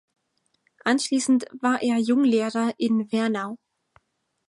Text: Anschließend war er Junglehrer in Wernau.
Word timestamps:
Anschließend 0.83 1.45
war 1.61 1.83
er 1.83 1.99
Junglehrer 1.99 2.73
in 2.79 3.11
Wernau. 3.11 3.59